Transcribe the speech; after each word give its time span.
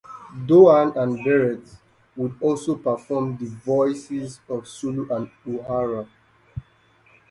Doohan 0.47 0.95
and 0.95 1.23
Barrett 1.23 1.75
would 2.15 2.35
also 2.41 2.73
perform 2.73 3.37
the 3.37 3.45
voices 3.45 4.39
of 4.49 4.67
Sulu 4.67 5.07
and 5.15 5.29
Uhura. 5.45 6.07